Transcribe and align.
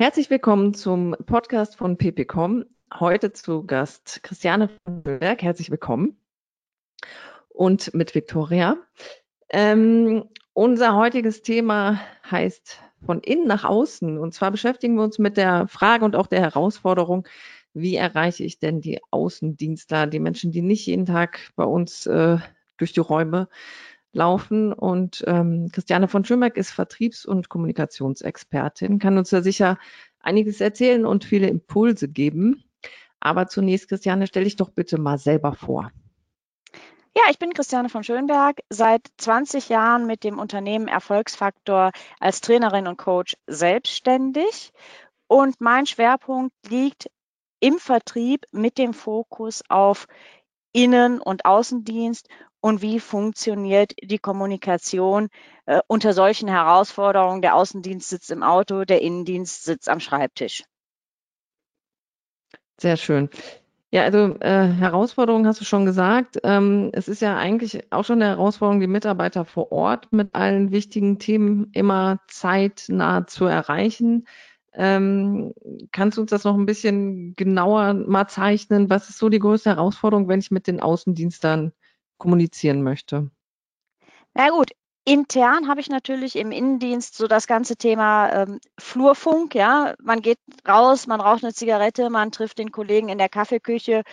Herzlich 0.00 0.30
willkommen 0.30 0.74
zum 0.74 1.16
Podcast 1.26 1.76
von 1.76 1.96
PPCom. 1.96 2.64
Heute 3.00 3.32
zu 3.32 3.66
Gast 3.66 4.20
Christiane 4.22 4.70
von 4.84 5.02
Berg. 5.02 5.42
Herzlich 5.42 5.72
willkommen. 5.72 6.16
Und 7.48 7.92
mit 7.94 8.14
Viktoria. 8.14 8.76
Ähm, 9.48 10.28
unser 10.52 10.94
heutiges 10.94 11.42
Thema 11.42 12.00
heißt 12.30 12.80
von 13.04 13.18
innen 13.22 13.48
nach 13.48 13.64
außen. 13.64 14.18
Und 14.18 14.34
zwar 14.34 14.52
beschäftigen 14.52 14.94
wir 14.94 15.02
uns 15.02 15.18
mit 15.18 15.36
der 15.36 15.66
Frage 15.66 16.04
und 16.04 16.14
auch 16.14 16.28
der 16.28 16.42
Herausforderung, 16.42 17.26
wie 17.74 17.96
erreiche 17.96 18.44
ich 18.44 18.60
denn 18.60 18.80
die 18.80 19.00
Außendienstler, 19.10 20.06
die 20.06 20.20
Menschen, 20.20 20.52
die 20.52 20.62
nicht 20.62 20.86
jeden 20.86 21.06
Tag 21.06 21.50
bei 21.56 21.64
uns 21.64 22.06
äh, 22.06 22.38
durch 22.76 22.92
die 22.92 23.00
Räume 23.00 23.48
laufen. 24.12 24.72
Und 24.72 25.24
ähm, 25.26 25.68
Christiane 25.72 26.08
von 26.08 26.24
Schönberg 26.24 26.56
ist 26.56 26.70
Vertriebs- 26.70 27.26
und 27.26 27.48
Kommunikationsexpertin, 27.48 28.98
kann 28.98 29.18
uns 29.18 29.30
da 29.30 29.42
sicher 29.42 29.78
einiges 30.20 30.60
erzählen 30.60 31.06
und 31.06 31.24
viele 31.24 31.48
Impulse 31.48 32.08
geben. 32.08 32.64
Aber 33.20 33.48
zunächst, 33.48 33.88
Christiane, 33.88 34.26
stell 34.26 34.44
dich 34.44 34.56
doch 34.56 34.70
bitte 34.70 34.98
mal 34.98 35.18
selber 35.18 35.54
vor. 35.54 35.90
Ja, 37.16 37.24
ich 37.30 37.38
bin 37.38 37.52
Christiane 37.52 37.88
von 37.88 38.04
Schönberg, 38.04 38.60
seit 38.70 39.08
20 39.16 39.68
Jahren 39.70 40.06
mit 40.06 40.22
dem 40.22 40.38
Unternehmen 40.38 40.86
Erfolgsfaktor 40.86 41.90
als 42.20 42.40
Trainerin 42.40 42.86
und 42.86 42.96
Coach 42.96 43.36
selbstständig. 43.48 44.72
Und 45.26 45.60
mein 45.60 45.86
Schwerpunkt 45.86 46.54
liegt 46.68 47.10
im 47.60 47.78
Vertrieb 47.78 48.44
mit 48.52 48.78
dem 48.78 48.94
Fokus 48.94 49.62
auf 49.68 50.06
Innen- 50.78 51.20
und 51.20 51.44
Außendienst 51.44 52.28
und 52.60 52.82
wie 52.82 53.00
funktioniert 53.00 53.94
die 54.00 54.18
Kommunikation 54.18 55.28
äh, 55.66 55.80
unter 55.88 56.12
solchen 56.12 56.48
Herausforderungen. 56.48 57.42
Der 57.42 57.56
Außendienst 57.56 58.08
sitzt 58.08 58.30
im 58.30 58.44
Auto, 58.44 58.84
der 58.84 59.02
Innendienst 59.02 59.64
sitzt 59.64 59.88
am 59.88 59.98
Schreibtisch. 59.98 60.62
Sehr 62.80 62.96
schön. 62.96 63.28
Ja, 63.90 64.04
also 64.04 64.36
äh, 64.38 64.68
Herausforderungen 64.68 65.48
hast 65.48 65.60
du 65.60 65.64
schon 65.64 65.84
gesagt. 65.84 66.38
Ähm, 66.44 66.90
es 66.92 67.08
ist 67.08 67.22
ja 67.22 67.36
eigentlich 67.36 67.90
auch 67.90 68.04
schon 68.04 68.22
eine 68.22 68.30
Herausforderung, 68.30 68.78
die 68.78 68.86
Mitarbeiter 68.86 69.44
vor 69.44 69.72
Ort 69.72 70.12
mit 70.12 70.36
allen 70.36 70.70
wichtigen 70.70 71.18
Themen 71.18 71.72
immer 71.72 72.20
zeitnah 72.28 73.26
zu 73.26 73.46
erreichen. 73.46 74.28
Ähm, 74.78 75.52
kannst 75.90 76.16
du 76.16 76.22
uns 76.22 76.30
das 76.30 76.44
noch 76.44 76.54
ein 76.54 76.64
bisschen 76.64 77.34
genauer 77.34 77.94
mal 77.94 78.28
zeichnen? 78.28 78.88
Was 78.88 79.10
ist 79.10 79.18
so 79.18 79.28
die 79.28 79.40
größte 79.40 79.70
Herausforderung, 79.70 80.28
wenn 80.28 80.38
ich 80.38 80.52
mit 80.52 80.68
den 80.68 80.80
Außendienstern 80.80 81.72
kommunizieren 82.16 82.84
möchte? 82.84 83.28
Na 84.34 84.50
gut, 84.50 84.70
intern 85.04 85.66
habe 85.66 85.80
ich 85.80 85.88
natürlich 85.88 86.36
im 86.36 86.52
Innendienst 86.52 87.16
so 87.16 87.26
das 87.26 87.48
ganze 87.48 87.74
Thema 87.74 88.30
ähm, 88.32 88.60
Flurfunk. 88.78 89.56
Ja, 89.56 89.94
man 90.00 90.22
geht 90.22 90.38
raus, 90.68 91.08
man 91.08 91.20
raucht 91.20 91.42
eine 91.42 91.52
Zigarette, 91.52 92.08
man 92.08 92.30
trifft 92.30 92.58
den 92.58 92.70
Kollegen 92.70 93.08
in 93.08 93.18
der 93.18 93.28
Kaffeeküche 93.28 94.04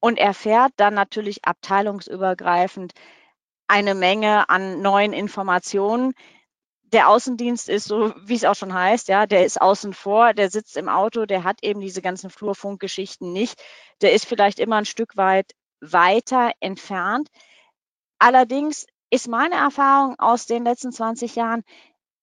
und 0.00 0.18
erfährt 0.18 0.72
dann 0.76 0.94
natürlich 0.94 1.44
abteilungsübergreifend 1.44 2.94
eine 3.68 3.94
Menge 3.94 4.48
an 4.48 4.80
neuen 4.80 5.12
Informationen. 5.12 6.14
Der 6.92 7.08
Außendienst 7.08 7.68
ist 7.68 7.86
so, 7.86 8.14
wie 8.22 8.34
es 8.34 8.44
auch 8.44 8.54
schon 8.54 8.72
heißt, 8.72 9.08
ja, 9.08 9.26
der 9.26 9.44
ist 9.44 9.60
außen 9.60 9.94
vor, 9.94 10.32
der 10.32 10.50
sitzt 10.50 10.76
im 10.76 10.88
Auto, 10.88 11.26
der 11.26 11.42
hat 11.42 11.58
eben 11.62 11.80
diese 11.80 12.02
ganzen 12.02 12.30
Flurfunkgeschichten 12.30 13.32
nicht. 13.32 13.60
Der 14.00 14.12
ist 14.12 14.26
vielleicht 14.26 14.58
immer 14.58 14.76
ein 14.76 14.84
Stück 14.84 15.16
weit 15.16 15.52
weiter 15.80 16.52
entfernt. 16.60 17.28
Allerdings 18.18 18.86
ist 19.10 19.28
meine 19.28 19.56
Erfahrung 19.56 20.18
aus 20.18 20.46
den 20.46 20.64
letzten 20.64 20.92
20 20.92 21.36
Jahren, 21.36 21.62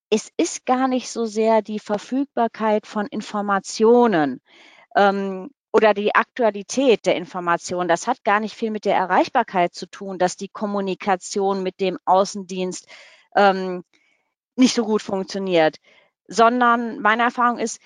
es 0.10 0.30
ist 0.36 0.66
gar 0.66 0.88
nicht 0.88 1.10
so 1.10 1.26
sehr 1.26 1.62
die 1.62 1.80
Verfügbarkeit 1.80 2.86
von 2.86 3.08
Informationen 3.08 4.42
ähm, 4.96 5.52
oder 5.72 5.94
die 5.94 6.14
Aktualität 6.14 7.06
der 7.06 7.16
Information. 7.16 7.88
Das 7.88 8.08
hat 8.08 8.24
gar 8.26 8.42
nicht 8.42 8.56
viel 8.56 8.72
mit 8.72 8.84
der 8.84 8.96
Erreichbarkeit 8.96 9.74
zu 9.74 9.86
tun, 9.86 10.20
dass 10.20 10.36
die 10.36 10.50
Kommunikation 10.50 11.64
mit 11.64 11.80
dem 11.80 11.98
Außendienst 12.04 12.88
ähm, 13.38 13.84
nicht 14.56 14.76
so 14.76 14.86
gut 14.86 15.02
funktioniert, 15.02 15.78
sondern 16.28 17.00
meine 17.00 17.24
Erfahrung 17.24 17.58
ist, 17.58 17.80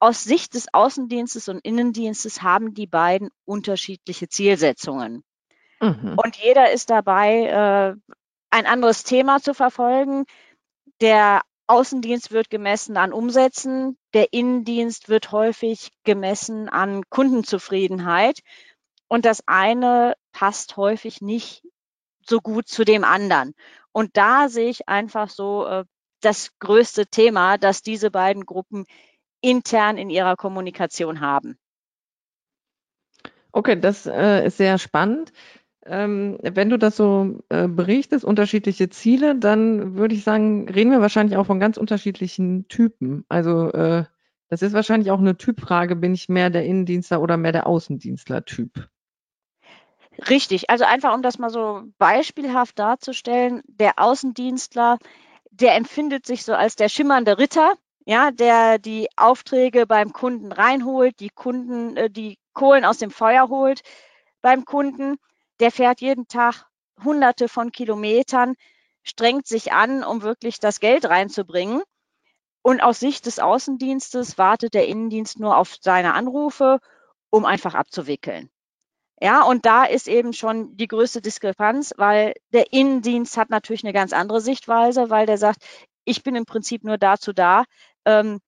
aus 0.00 0.22
Sicht 0.22 0.54
des 0.54 0.72
Außendienstes 0.72 1.48
und 1.48 1.58
Innendienstes 1.60 2.42
haben 2.42 2.74
die 2.74 2.86
beiden 2.86 3.30
unterschiedliche 3.44 4.28
Zielsetzungen. 4.28 5.24
Mhm. 5.80 6.16
Und 6.16 6.36
jeder 6.36 6.70
ist 6.70 6.90
dabei, 6.90 7.46
äh, 7.46 8.14
ein 8.50 8.66
anderes 8.66 9.02
Thema 9.04 9.40
zu 9.40 9.54
verfolgen. 9.54 10.24
Der 11.00 11.42
Außendienst 11.66 12.32
wird 12.32 12.48
gemessen 12.48 12.96
an 12.96 13.12
Umsätzen, 13.12 13.98
der 14.14 14.32
Innendienst 14.32 15.08
wird 15.08 15.32
häufig 15.32 15.90
gemessen 16.04 16.68
an 16.68 17.02
Kundenzufriedenheit. 17.10 18.40
Und 19.08 19.24
das 19.24 19.42
eine 19.46 20.14
passt 20.32 20.76
häufig 20.76 21.20
nicht 21.20 21.62
so 22.26 22.40
gut 22.40 22.68
zu 22.68 22.84
dem 22.84 23.04
anderen. 23.04 23.54
Und 23.98 24.16
da 24.16 24.48
sehe 24.48 24.68
ich 24.68 24.88
einfach 24.88 25.28
so 25.28 25.66
äh, 25.66 25.84
das 26.20 26.56
größte 26.60 27.06
Thema, 27.06 27.58
dass 27.58 27.82
diese 27.82 28.12
beiden 28.12 28.46
Gruppen 28.46 28.84
intern 29.40 29.98
in 29.98 30.08
ihrer 30.08 30.36
Kommunikation 30.36 31.18
haben. 31.18 31.58
Okay, 33.50 33.74
das 33.80 34.06
äh, 34.06 34.46
ist 34.46 34.56
sehr 34.56 34.78
spannend. 34.78 35.32
Ähm, 35.84 36.38
wenn 36.42 36.70
du 36.70 36.78
das 36.78 36.96
so 36.96 37.40
äh, 37.48 37.66
berichtest, 37.66 38.24
unterschiedliche 38.24 38.88
Ziele, 38.88 39.34
dann 39.34 39.96
würde 39.96 40.14
ich 40.14 40.22
sagen, 40.22 40.68
reden 40.68 40.92
wir 40.92 41.00
wahrscheinlich 41.00 41.36
auch 41.36 41.46
von 41.46 41.58
ganz 41.58 41.76
unterschiedlichen 41.76 42.68
Typen. 42.68 43.24
Also 43.28 43.72
das 44.48 44.62
ist 44.62 44.74
wahrscheinlich 44.74 45.10
auch 45.10 45.18
eine 45.18 45.36
Typfrage, 45.36 45.96
bin 45.96 46.14
ich 46.14 46.28
mehr 46.28 46.50
der 46.50 46.64
Innendienstler 46.64 47.20
oder 47.20 47.36
mehr 47.36 47.52
der 47.52 47.66
Außendienstler-Typ? 47.66 48.88
Richtig, 50.26 50.68
also 50.70 50.84
einfach 50.84 51.14
um 51.14 51.22
das 51.22 51.38
mal 51.38 51.50
so 51.50 51.82
beispielhaft 51.98 52.78
darzustellen, 52.78 53.62
der 53.66 53.98
Außendienstler, 53.98 54.98
der 55.50 55.74
empfindet 55.76 56.26
sich 56.26 56.44
so 56.44 56.54
als 56.54 56.76
der 56.76 56.88
schimmernde 56.88 57.38
Ritter, 57.38 57.74
ja, 58.04 58.30
der 58.32 58.78
die 58.78 59.08
Aufträge 59.16 59.86
beim 59.86 60.12
Kunden 60.12 60.50
reinholt, 60.52 61.20
die 61.20 61.30
Kunden, 61.30 61.96
äh, 61.96 62.10
die 62.10 62.38
Kohlen 62.52 62.84
aus 62.84 62.98
dem 62.98 63.10
Feuer 63.10 63.48
holt 63.48 63.82
beim 64.42 64.64
Kunden 64.64 65.16
der 65.60 65.72
fährt 65.72 66.00
jeden 66.00 66.28
Tag 66.28 66.66
hunderte 67.04 67.48
von 67.48 67.72
Kilometern, 67.72 68.54
strengt 69.02 69.46
sich 69.48 69.72
an, 69.72 70.04
um 70.04 70.22
wirklich 70.22 70.60
das 70.60 70.80
Geld 70.80 71.04
reinzubringen. 71.06 71.82
Und 72.62 72.82
aus 72.82 73.00
Sicht 73.00 73.26
des 73.26 73.38
Außendienstes 73.40 74.38
wartet 74.38 74.74
der 74.74 74.88
Innendienst 74.88 75.40
nur 75.40 75.56
auf 75.58 75.76
seine 75.80 76.14
Anrufe, 76.14 76.80
um 77.30 77.44
einfach 77.46 77.74
abzuwickeln. 77.74 78.50
Ja, 79.20 79.42
und 79.42 79.66
da 79.66 79.84
ist 79.84 80.06
eben 80.08 80.32
schon 80.32 80.76
die 80.76 80.86
größte 80.86 81.20
Diskrepanz, 81.20 81.92
weil 81.96 82.34
der 82.52 82.72
Innendienst 82.72 83.36
hat 83.36 83.50
natürlich 83.50 83.82
eine 83.84 83.92
ganz 83.92 84.12
andere 84.12 84.40
Sichtweise, 84.40 85.10
weil 85.10 85.26
der 85.26 85.38
sagt, 85.38 85.64
ich 86.04 86.22
bin 86.22 86.36
im 86.36 86.46
Prinzip 86.46 86.84
nur 86.84 86.98
dazu 86.98 87.32
da, 87.32 87.64
ähm, 88.04 88.38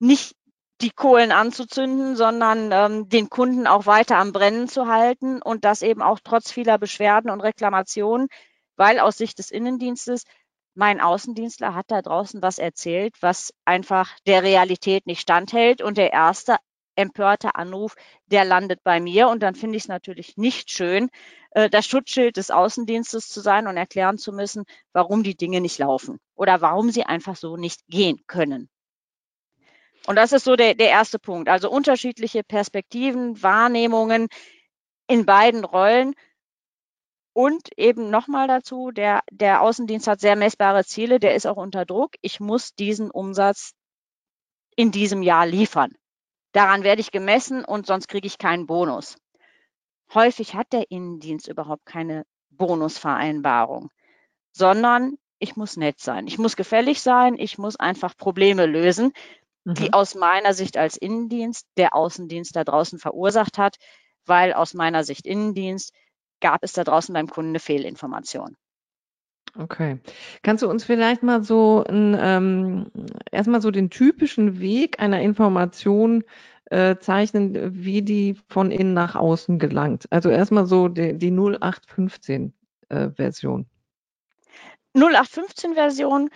nicht 0.00 0.34
die 0.82 0.90
Kohlen 0.90 1.32
anzuzünden, 1.32 2.16
sondern 2.16 2.70
ähm, 2.72 3.08
den 3.08 3.30
Kunden 3.30 3.66
auch 3.66 3.86
weiter 3.86 4.18
am 4.18 4.32
Brennen 4.32 4.68
zu 4.68 4.86
halten 4.88 5.40
und 5.42 5.64
das 5.64 5.82
eben 5.82 6.02
auch 6.02 6.20
trotz 6.22 6.52
vieler 6.52 6.78
Beschwerden 6.78 7.30
und 7.30 7.40
Reklamationen, 7.40 8.28
weil 8.76 8.98
aus 9.00 9.16
Sicht 9.18 9.38
des 9.38 9.50
Innendienstes 9.50 10.24
mein 10.74 11.00
Außendienstler 11.00 11.74
hat 11.74 11.86
da 11.88 12.02
draußen 12.02 12.42
was 12.42 12.58
erzählt, 12.58 13.14
was 13.20 13.54
einfach 13.64 14.10
der 14.26 14.42
Realität 14.42 15.06
nicht 15.06 15.20
standhält 15.20 15.80
und 15.82 15.96
der 15.96 16.12
erste 16.12 16.56
empörte 16.96 17.54
Anruf, 17.54 17.94
der 18.26 18.44
landet 18.44 18.82
bei 18.84 19.00
mir 19.00 19.28
und 19.28 19.42
dann 19.42 19.54
finde 19.54 19.76
ich 19.76 19.84
es 19.84 19.88
natürlich 19.88 20.36
nicht 20.36 20.70
schön, 20.70 21.10
äh, 21.50 21.70
das 21.70 21.86
Schutzschild 21.86 22.36
des 22.36 22.50
Außendienstes 22.50 23.28
zu 23.28 23.40
sein 23.40 23.66
und 23.66 23.76
erklären 23.76 24.18
zu 24.18 24.32
müssen, 24.32 24.64
warum 24.92 25.22
die 25.22 25.36
Dinge 25.36 25.60
nicht 25.60 25.78
laufen 25.78 26.18
oder 26.34 26.60
warum 26.60 26.90
sie 26.90 27.04
einfach 27.04 27.36
so 27.36 27.56
nicht 27.56 27.86
gehen 27.88 28.20
können. 28.26 28.68
Und 30.06 30.16
das 30.16 30.32
ist 30.32 30.44
so 30.44 30.54
der, 30.56 30.74
der 30.74 30.90
erste 30.90 31.18
Punkt. 31.18 31.48
Also 31.48 31.70
unterschiedliche 31.70 32.42
Perspektiven, 32.44 33.42
Wahrnehmungen 33.42 34.28
in 35.06 35.24
beiden 35.24 35.64
Rollen. 35.64 36.14
Und 37.32 37.70
eben 37.76 38.10
nochmal 38.10 38.46
dazu, 38.46 38.90
der, 38.92 39.22
der 39.32 39.62
Außendienst 39.62 40.06
hat 40.06 40.20
sehr 40.20 40.36
messbare 40.36 40.84
Ziele, 40.84 41.18
der 41.18 41.34
ist 41.34 41.46
auch 41.46 41.56
unter 41.56 41.84
Druck. 41.84 42.12
Ich 42.20 42.38
muss 42.38 42.74
diesen 42.74 43.10
Umsatz 43.10 43.72
in 44.76 44.92
diesem 44.92 45.22
Jahr 45.22 45.46
liefern. 45.46 45.92
Daran 46.54 46.84
werde 46.84 47.02
ich 47.02 47.10
gemessen 47.10 47.64
und 47.66 47.86
sonst 47.86 48.08
kriege 48.08 48.26
ich 48.26 48.38
keinen 48.38 48.66
Bonus. 48.66 49.18
Häufig 50.14 50.54
hat 50.54 50.72
der 50.72 50.90
Innendienst 50.90 51.48
überhaupt 51.48 51.84
keine 51.84 52.24
Bonusvereinbarung, 52.48 53.90
sondern 54.52 55.18
ich 55.38 55.56
muss 55.56 55.76
nett 55.76 56.00
sein. 56.00 56.26
Ich 56.26 56.38
muss 56.38 56.56
gefällig 56.56 57.02
sein. 57.02 57.36
Ich 57.36 57.58
muss 57.58 57.76
einfach 57.76 58.16
Probleme 58.16 58.64
lösen 58.64 59.12
die 59.64 59.84
mhm. 59.84 59.92
aus 59.94 60.14
meiner 60.14 60.54
Sicht 60.54 60.76
als 60.76 60.96
Innendienst 60.96 61.66
der 61.76 61.94
Außendienst 61.94 62.54
da 62.54 62.64
draußen 62.64 62.98
verursacht 62.98 63.58
hat, 63.58 63.76
weil 64.26 64.52
aus 64.52 64.74
meiner 64.74 65.04
Sicht 65.04 65.26
Innendienst 65.26 65.92
gab 66.40 66.62
es 66.62 66.72
da 66.74 66.84
draußen 66.84 67.12
beim 67.14 67.28
Kunden 67.28 67.50
eine 67.50 67.60
Fehlinformation. 67.60 68.56
Okay. 69.56 70.00
Kannst 70.42 70.62
du 70.62 70.68
uns 70.68 70.84
vielleicht 70.84 71.22
mal 71.22 71.44
so 71.44 71.84
ein, 71.88 72.16
ähm, 72.18 72.90
erstmal 73.30 73.60
so 73.62 73.70
den 73.70 73.88
typischen 73.88 74.58
Weg 74.60 75.00
einer 75.00 75.20
Information 75.20 76.24
äh, 76.66 76.96
zeichnen, 76.96 77.84
wie 77.84 78.02
die 78.02 78.36
von 78.48 78.72
innen 78.72 78.94
nach 78.94 79.14
außen 79.14 79.58
gelangt? 79.60 80.06
Also 80.10 80.28
erstmal 80.28 80.66
so 80.66 80.88
die, 80.88 81.16
die 81.16 81.30
0815 81.30 82.52
äh, 82.88 83.10
Version. 83.10 83.66
0815 84.94 85.74
Version 85.74 86.30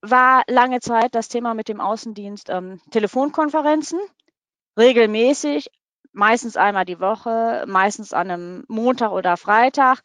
war 0.00 0.42
lange 0.46 0.80
Zeit 0.80 1.14
das 1.14 1.28
Thema 1.28 1.54
mit 1.54 1.68
dem 1.68 1.80
Außendienst 1.80 2.50
ähm, 2.50 2.80
Telefonkonferenzen, 2.90 3.98
regelmäßig, 4.78 5.70
meistens 6.12 6.56
einmal 6.56 6.84
die 6.84 7.00
Woche, 7.00 7.64
meistens 7.66 8.12
an 8.12 8.30
einem 8.30 8.64
Montag 8.68 9.10
oder 9.10 9.36
Freitag, 9.36 10.02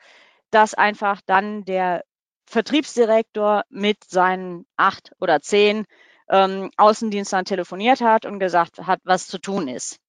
dass 0.51 0.73
einfach 0.73 1.21
dann 1.25 1.65
der 1.65 2.03
Vertriebsdirektor 2.49 3.63
mit 3.69 4.03
seinen 4.05 4.65
acht 4.75 5.11
oder 5.19 5.39
zehn 5.39 5.85
ähm, 6.29 6.71
Außendienstern 6.77 7.45
telefoniert 7.45 8.01
hat 8.01 8.25
und 8.25 8.39
gesagt 8.39 8.79
hat, 8.79 8.99
was 9.03 9.27
zu 9.27 9.37
tun 9.37 9.67
ist. 9.67 9.99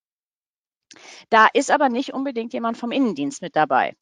Da 1.28 1.48
ist 1.52 1.70
aber 1.70 1.90
nicht 1.90 2.14
unbedingt 2.14 2.52
jemand 2.54 2.78
vom 2.78 2.92
Innendienst 2.92 3.42
mit 3.42 3.56
dabei. 3.56 3.94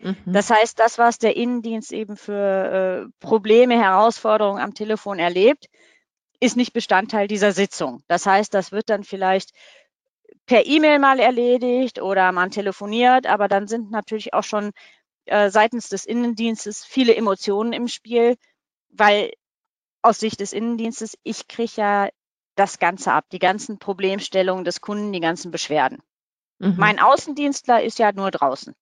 Mhm. 0.00 0.16
Das 0.24 0.50
heißt, 0.50 0.78
das, 0.78 0.96
was 0.96 1.18
der 1.18 1.36
Innendienst 1.36 1.92
eben 1.92 2.16
für 2.16 3.06
äh, 3.06 3.10
Probleme, 3.20 3.78
Herausforderungen 3.78 4.62
am 4.62 4.72
Telefon 4.72 5.18
erlebt, 5.18 5.66
ist 6.40 6.56
nicht 6.56 6.72
Bestandteil 6.72 7.28
dieser 7.28 7.52
Sitzung. 7.52 8.02
Das 8.08 8.24
heißt, 8.24 8.54
das 8.54 8.72
wird 8.72 8.88
dann 8.88 9.04
vielleicht 9.04 9.50
per 10.46 10.66
E-Mail 10.66 10.98
mal 10.98 11.20
erledigt 11.20 12.00
oder 12.00 12.32
man 12.32 12.50
telefoniert, 12.50 13.26
aber 13.26 13.46
dann 13.48 13.66
sind 13.66 13.90
natürlich 13.90 14.32
auch 14.32 14.42
schon 14.42 14.72
äh, 15.26 15.50
seitens 15.50 15.88
des 15.88 16.04
Innendienstes 16.04 16.84
viele 16.84 17.14
Emotionen 17.14 17.72
im 17.72 17.88
Spiel, 17.88 18.36
weil 18.90 19.32
aus 20.02 20.20
Sicht 20.20 20.40
des 20.40 20.52
Innendienstes, 20.52 21.16
ich 21.22 21.48
kriege 21.48 21.72
ja 21.76 22.08
das 22.56 22.78
Ganze 22.78 23.12
ab, 23.12 23.24
die 23.32 23.38
ganzen 23.38 23.78
Problemstellungen 23.78 24.64
des 24.64 24.80
Kunden, 24.80 25.12
die 25.12 25.20
ganzen 25.20 25.50
Beschwerden. 25.50 25.98
Mhm. 26.58 26.74
Mein 26.76 26.98
Außendienstler 27.00 27.82
ist 27.82 27.98
ja 27.98 28.12
nur 28.12 28.30
draußen. 28.30 28.74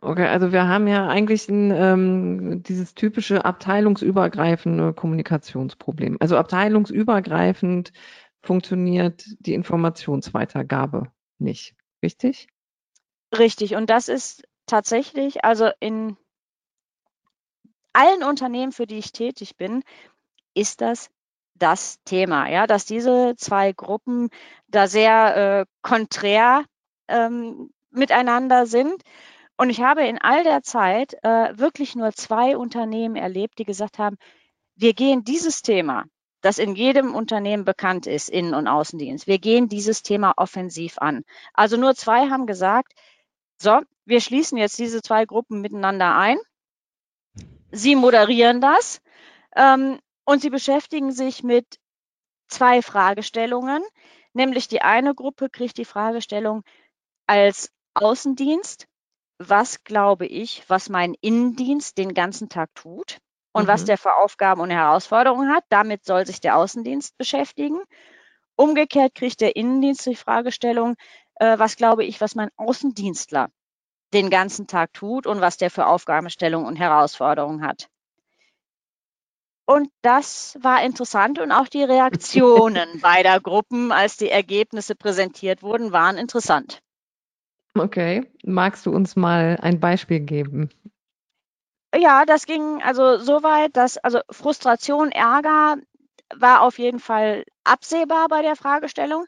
Okay, 0.00 0.26
also 0.26 0.50
wir 0.52 0.66
haben 0.66 0.88
ja 0.88 1.06
eigentlich 1.06 1.48
ein, 1.48 1.70
ähm, 1.70 2.62
dieses 2.64 2.94
typische 2.94 3.44
abteilungsübergreifende 3.44 4.92
Kommunikationsproblem. 4.92 6.16
Also 6.20 6.36
abteilungsübergreifend 6.36 7.92
funktioniert 8.42 9.24
die 9.38 9.54
Informationsweitergabe 9.54 11.12
nicht, 11.38 11.74
richtig? 12.02 12.48
Richtig, 13.38 13.76
und 13.76 13.88
das 13.88 14.08
ist 14.08 14.42
tatsächlich, 14.66 15.44
also 15.44 15.70
in 15.80 16.16
allen 17.92 18.22
Unternehmen, 18.22 18.72
für 18.72 18.86
die 18.86 18.98
ich 18.98 19.12
tätig 19.12 19.56
bin, 19.56 19.82
ist 20.54 20.80
das 20.80 21.10
das 21.56 22.00
Thema, 22.04 22.48
ja, 22.48 22.66
dass 22.66 22.84
diese 22.84 23.34
zwei 23.36 23.72
Gruppen 23.72 24.28
da 24.66 24.88
sehr 24.88 25.36
äh, 25.60 25.66
konträr 25.82 26.64
ähm, 27.08 27.70
miteinander 27.90 28.66
sind. 28.66 29.02
Und 29.56 29.70
ich 29.70 29.80
habe 29.80 30.04
in 30.04 30.18
all 30.18 30.42
der 30.42 30.62
Zeit 30.62 31.14
äh, 31.22 31.56
wirklich 31.56 31.94
nur 31.94 32.12
zwei 32.12 32.56
Unternehmen 32.56 33.14
erlebt, 33.14 33.58
die 33.58 33.64
gesagt 33.64 33.98
haben, 33.98 34.16
wir 34.74 34.94
gehen 34.94 35.22
dieses 35.22 35.62
Thema, 35.62 36.04
das 36.40 36.58
in 36.58 36.74
jedem 36.74 37.14
Unternehmen 37.14 37.64
bekannt 37.64 38.08
ist, 38.08 38.28
Innen- 38.28 38.54
und 38.54 38.66
Außendienst, 38.66 39.28
wir 39.28 39.38
gehen 39.38 39.68
dieses 39.68 40.02
Thema 40.02 40.34
offensiv 40.36 40.98
an. 40.98 41.22
Also 41.52 41.76
nur 41.76 41.94
zwei 41.94 42.28
haben 42.30 42.46
gesagt, 42.46 42.92
so, 43.58 43.80
wir 44.06 44.20
schließen 44.20 44.58
jetzt 44.58 44.78
diese 44.78 45.02
zwei 45.02 45.24
Gruppen 45.24 45.60
miteinander 45.60 46.16
ein. 46.16 46.38
Sie 47.70 47.96
moderieren 47.96 48.60
das 48.60 49.00
ähm, 49.56 49.98
und 50.24 50.42
sie 50.42 50.50
beschäftigen 50.50 51.12
sich 51.12 51.42
mit 51.42 51.78
zwei 52.48 52.82
Fragestellungen. 52.82 53.82
Nämlich 54.32 54.68
die 54.68 54.82
eine 54.82 55.14
Gruppe 55.14 55.48
kriegt 55.48 55.78
die 55.78 55.84
Fragestellung 55.84 56.62
als 57.26 57.70
Außendienst, 57.94 58.86
was 59.38 59.84
glaube 59.84 60.26
ich, 60.26 60.64
was 60.68 60.88
mein 60.88 61.14
Innendienst 61.20 61.98
den 61.98 62.14
ganzen 62.14 62.48
Tag 62.48 62.74
tut 62.74 63.18
und 63.52 63.64
mhm. 63.64 63.68
was 63.68 63.84
der 63.84 63.98
für 63.98 64.14
Aufgaben 64.16 64.60
und 64.60 64.70
Herausforderungen 64.70 65.52
hat. 65.52 65.64
Damit 65.68 66.04
soll 66.04 66.26
sich 66.26 66.40
der 66.40 66.56
Außendienst 66.56 67.16
beschäftigen. 67.16 67.80
Umgekehrt 68.56 69.14
kriegt 69.14 69.40
der 69.40 69.56
Innendienst 69.56 70.06
die 70.06 70.16
Fragestellung, 70.16 70.96
äh, 71.36 71.58
was 71.58 71.76
glaube 71.76 72.04
ich, 72.04 72.20
was 72.20 72.34
mein 72.34 72.50
Außendienstler 72.56 73.48
den 74.14 74.30
ganzen 74.30 74.66
Tag 74.66 74.92
tut 74.92 75.26
und 75.26 75.40
was 75.40 75.56
der 75.56 75.70
für 75.70 75.86
Aufgabenstellungen 75.86 76.66
und 76.66 76.76
Herausforderungen 76.76 77.66
hat. 77.66 77.88
Und 79.66 79.88
das 80.02 80.58
war 80.60 80.82
interessant 80.82 81.38
und 81.38 81.50
auch 81.50 81.68
die 81.68 81.84
Reaktionen 81.84 82.86
beider 83.00 83.40
Gruppen, 83.40 83.92
als 83.92 84.16
die 84.16 84.28
Ergebnisse 84.28 84.94
präsentiert 84.94 85.62
wurden, 85.62 85.92
waren 85.92 86.18
interessant. 86.18 86.80
Okay, 87.76 88.30
magst 88.44 88.86
du 88.86 88.92
uns 88.92 89.16
mal 89.16 89.58
ein 89.60 89.80
Beispiel 89.80 90.20
geben? 90.20 90.70
Ja, 91.96 92.24
das 92.24 92.46
ging 92.46 92.82
also 92.82 93.18
so 93.18 93.42
weit, 93.42 93.76
dass 93.76 93.98
also 93.98 94.20
Frustration, 94.30 95.10
Ärger 95.12 95.76
war 96.34 96.62
auf 96.62 96.78
jeden 96.78 97.00
Fall 97.00 97.44
absehbar 97.64 98.28
bei 98.28 98.42
der 98.42 98.56
Fragestellung. 98.56 99.26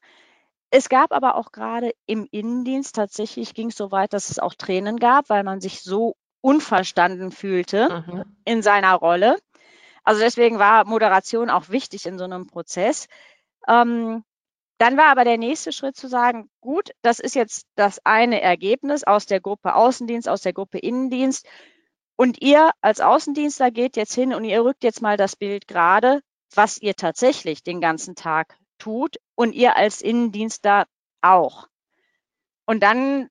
Es 0.77 0.91
gab 0.91 1.13
aber 1.13 1.37
auch 1.37 1.53
gerade 1.53 1.95
im 2.05 2.29
Innendienst 2.31 2.97
tatsächlich 2.97 3.55
ging 3.55 3.69
es 3.69 3.77
so 3.77 3.93
weit, 3.93 4.13
dass 4.13 4.29
es 4.29 4.39
auch 4.39 4.53
Tränen 4.53 4.99
gab, 4.99 5.31
weil 5.31 5.43
man 5.43 5.63
sich 5.63 5.81
so 5.81 6.17
unverstanden 6.43 7.31
fühlte 7.31 8.05
mhm. 8.07 8.25
in 8.45 8.61
seiner 8.61 8.93
Rolle. 8.93 9.39
Also 10.05 10.21
deswegen 10.21 10.59
war 10.59 10.85
Moderation 10.85 11.49
auch 11.49 11.71
wichtig 11.71 12.05
in 12.05 12.19
so 12.19 12.25
einem 12.25 12.47
Prozess. 12.47 13.07
Ähm, 13.67 14.23
dann 14.77 14.99
war 14.99 15.07
aber 15.07 15.25
der 15.25 15.39
nächste 15.39 15.73
Schritt 15.73 15.97
zu 15.97 16.09
sagen, 16.09 16.51
gut, 16.61 16.91
das 17.01 17.21
ist 17.21 17.35
jetzt 17.35 17.65
das 17.77 17.99
eine 18.05 18.43
Ergebnis 18.43 19.03
aus 19.03 19.25
der 19.25 19.41
Gruppe 19.41 19.77
Außendienst, 19.77 20.29
aus 20.29 20.43
der 20.43 20.53
Gruppe 20.53 20.79
Innendienst. 20.79 21.47
Und 22.17 22.43
ihr 22.43 22.69
als 22.83 23.01
Außendienstler 23.01 23.71
geht 23.71 23.97
jetzt 23.97 24.15
hin 24.15 24.35
und 24.35 24.45
ihr 24.45 24.63
rückt 24.63 24.85
jetzt 24.85 25.01
mal 25.01 25.17
das 25.17 25.37
Bild 25.37 25.69
gerade, 25.69 26.21
was 26.55 26.77
ihr 26.77 26.97
tatsächlich 26.97 27.63
den 27.63 27.81
ganzen 27.81 28.15
Tag 28.15 28.59
tut 28.79 29.17
und 29.35 29.53
ihr 29.53 29.77
als 29.77 30.03
Innendienstler 30.03 30.87
auch. 31.21 31.69
Und 32.67 32.83
dann 32.83 33.29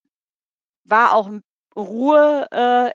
war 0.83 1.13
auch 1.13 1.29
Ruhe 1.75 2.47
äh, 2.51 2.91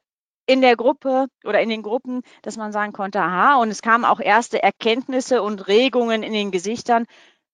in 0.50 0.62
der 0.62 0.76
Gruppe 0.76 1.26
oder 1.44 1.60
in 1.60 1.68
den 1.68 1.82
Gruppen, 1.82 2.22
dass 2.42 2.56
man 2.56 2.72
sagen 2.72 2.92
konnte, 2.92 3.20
aha, 3.20 3.56
und 3.56 3.70
es 3.70 3.82
kamen 3.82 4.04
auch 4.04 4.20
erste 4.20 4.62
Erkenntnisse 4.62 5.42
und 5.42 5.68
Regungen 5.68 6.22
in 6.22 6.32
den 6.32 6.50
Gesichtern, 6.50 7.06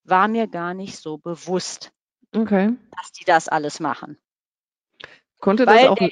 war 0.05 0.29
mir 0.29 0.47
gar 0.47 0.73
nicht 0.73 0.97
so 0.99 1.19
bewusst, 1.19 1.93
okay. 2.35 2.75
dass 2.97 3.13
die 3.13 3.25
das 3.25 3.49
alles 3.49 3.81
machen. 3.81 4.19
Konnte 5.41 5.67
das 5.67 5.75
Weil 5.75 5.89
auch. 5.89 5.97
Der, 5.97 6.11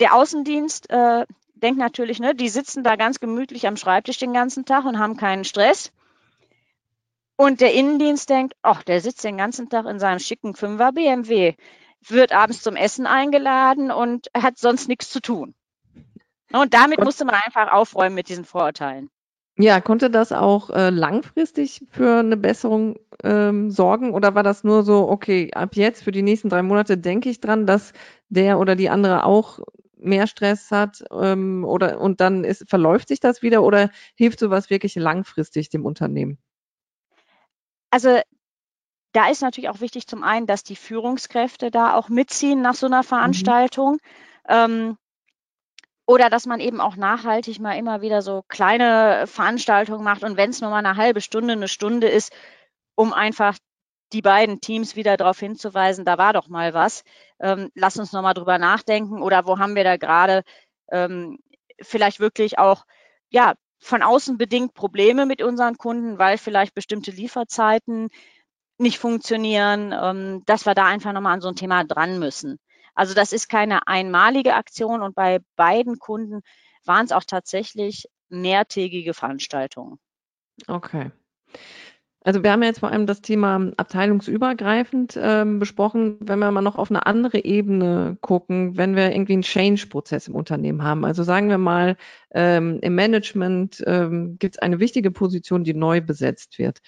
der 0.00 0.14
Außendienst 0.14 0.90
äh, 0.90 1.26
denkt 1.54 1.78
natürlich, 1.78 2.18
ne, 2.18 2.34
die 2.34 2.48
sitzen 2.48 2.82
da 2.82 2.96
ganz 2.96 3.20
gemütlich 3.20 3.66
am 3.66 3.76
Schreibtisch 3.76 4.18
den 4.18 4.32
ganzen 4.32 4.64
Tag 4.64 4.84
und 4.84 4.98
haben 4.98 5.16
keinen 5.16 5.44
Stress. 5.44 5.92
Und 7.36 7.60
der 7.60 7.74
Innendienst 7.74 8.30
denkt, 8.30 8.54
ach, 8.62 8.82
der 8.82 9.00
sitzt 9.00 9.24
den 9.24 9.36
ganzen 9.36 9.68
Tag 9.68 9.86
in 9.86 9.98
seinem 9.98 10.20
schicken 10.20 10.54
Fünfer 10.54 10.92
BMW, 10.92 11.54
wird 12.08 12.32
abends 12.32 12.62
zum 12.62 12.76
Essen 12.76 13.06
eingeladen 13.06 13.90
und 13.90 14.28
hat 14.36 14.58
sonst 14.58 14.88
nichts 14.88 15.10
zu 15.10 15.20
tun. 15.20 15.54
Und 16.52 16.74
damit 16.74 17.02
musste 17.02 17.24
man 17.24 17.34
einfach 17.34 17.72
aufräumen 17.72 18.14
mit 18.14 18.28
diesen 18.28 18.44
Vorurteilen. 18.44 19.10
Ja, 19.56 19.80
konnte 19.80 20.10
das 20.10 20.32
auch 20.32 20.70
äh, 20.70 20.90
langfristig 20.90 21.86
für 21.90 22.18
eine 22.18 22.36
Besserung 22.36 22.98
ähm, 23.22 23.70
sorgen 23.70 24.12
oder 24.12 24.34
war 24.34 24.42
das 24.42 24.64
nur 24.64 24.82
so, 24.82 25.08
okay, 25.08 25.52
ab 25.54 25.76
jetzt 25.76 26.02
für 26.02 26.10
die 26.10 26.22
nächsten 26.22 26.48
drei 26.48 26.62
Monate 26.62 26.98
denke 26.98 27.28
ich 27.28 27.40
dran, 27.40 27.64
dass 27.64 27.92
der 28.28 28.58
oder 28.58 28.74
die 28.74 28.90
andere 28.90 29.24
auch 29.24 29.60
mehr 29.96 30.26
Stress 30.26 30.72
hat 30.72 31.04
ähm, 31.12 31.64
oder 31.64 32.00
und 32.00 32.20
dann 32.20 32.42
ist, 32.42 32.68
verläuft 32.68 33.08
sich 33.08 33.20
das 33.20 33.42
wieder 33.42 33.62
oder 33.62 33.90
hilft 34.16 34.40
sowas 34.40 34.70
wirklich 34.70 34.96
langfristig 34.96 35.70
dem 35.70 35.84
Unternehmen? 35.84 36.38
Also 37.94 38.20
da 39.12 39.28
ist 39.30 39.40
natürlich 39.40 39.70
auch 39.70 39.80
wichtig 39.80 40.08
zum 40.08 40.24
einen, 40.24 40.48
dass 40.48 40.64
die 40.64 40.74
Führungskräfte 40.74 41.70
da 41.70 41.94
auch 41.94 42.08
mitziehen 42.08 42.60
nach 42.60 42.74
so 42.74 42.86
einer 42.86 43.02
mhm. 43.02 43.06
Veranstaltung. 43.06 43.92
Mhm. 43.92 43.98
Ähm, 44.48 44.98
oder 46.04 46.28
dass 46.28 46.44
man 46.44 46.58
eben 46.58 46.80
auch 46.80 46.96
nachhaltig 46.96 47.60
mal 47.60 47.78
immer 47.78 48.00
wieder 48.00 48.20
so 48.20 48.42
kleine 48.48 49.28
Veranstaltungen 49.28 50.02
macht 50.02 50.24
und 50.24 50.36
wenn 50.36 50.50
es 50.50 50.60
nur 50.60 50.70
mal 50.70 50.84
eine 50.84 50.96
halbe 50.96 51.20
Stunde, 51.20 51.52
eine 51.52 51.68
Stunde 51.68 52.08
ist, 52.08 52.32
um 52.96 53.12
einfach 53.12 53.56
die 54.12 54.22
beiden 54.22 54.60
Teams 54.60 54.96
wieder 54.96 55.16
darauf 55.16 55.38
hinzuweisen, 55.38 56.04
da 56.04 56.18
war 56.18 56.32
doch 56.32 56.48
mal 56.48 56.74
was. 56.74 57.04
Ähm, 57.38 57.70
lass 57.76 57.96
uns 57.96 58.10
nochmal 58.10 58.34
drüber 58.34 58.58
nachdenken 58.58 59.22
oder 59.22 59.46
wo 59.46 59.60
haben 59.60 59.76
wir 59.76 59.84
da 59.84 59.98
gerade 59.98 60.42
ähm, 60.90 61.38
vielleicht 61.80 62.18
wirklich 62.18 62.58
auch 62.58 62.86
ja 63.28 63.54
von 63.84 64.02
außen 64.02 64.38
bedingt 64.38 64.72
Probleme 64.72 65.26
mit 65.26 65.42
unseren 65.42 65.76
Kunden, 65.76 66.18
weil 66.18 66.38
vielleicht 66.38 66.74
bestimmte 66.74 67.10
Lieferzeiten 67.10 68.08
nicht 68.78 68.98
funktionieren, 68.98 69.92
ähm, 69.92 70.42
dass 70.46 70.64
wir 70.64 70.74
da 70.74 70.86
einfach 70.86 71.12
nochmal 71.12 71.34
an 71.34 71.42
so 71.42 71.48
ein 71.48 71.56
Thema 71.56 71.84
dran 71.84 72.18
müssen. 72.18 72.58
Also 72.94 73.12
das 73.12 73.34
ist 73.34 73.48
keine 73.48 73.86
einmalige 73.86 74.54
Aktion 74.54 75.02
und 75.02 75.14
bei 75.14 75.40
beiden 75.56 75.98
Kunden 75.98 76.40
waren 76.84 77.04
es 77.04 77.12
auch 77.12 77.24
tatsächlich 77.24 78.06
mehrtägige 78.30 79.12
Veranstaltungen. 79.12 79.98
Okay. 80.66 81.10
Also 82.26 82.42
wir 82.42 82.52
haben 82.52 82.62
ja 82.62 82.68
jetzt 82.68 82.80
vor 82.80 82.90
allem 82.90 83.06
das 83.06 83.20
Thema 83.20 83.70
abteilungsübergreifend 83.76 85.18
ähm, 85.20 85.58
besprochen. 85.58 86.16
Wenn 86.20 86.38
wir 86.38 86.50
mal 86.50 86.62
noch 86.62 86.76
auf 86.76 86.90
eine 86.90 87.04
andere 87.04 87.44
Ebene 87.44 88.16
gucken, 88.22 88.78
wenn 88.78 88.96
wir 88.96 89.12
irgendwie 89.12 89.34
einen 89.34 89.42
Change-Prozess 89.42 90.28
im 90.28 90.34
Unternehmen 90.34 90.82
haben. 90.82 91.04
Also 91.04 91.22
sagen 91.22 91.50
wir 91.50 91.58
mal, 91.58 91.96
ähm, 92.32 92.78
im 92.80 92.94
Management 92.94 93.84
ähm, 93.86 94.38
gibt 94.38 94.54
es 94.56 94.62
eine 94.62 94.80
wichtige 94.80 95.10
Position, 95.10 95.64
die 95.64 95.74
neu 95.74 96.00
besetzt 96.00 96.58
wird. 96.58 96.80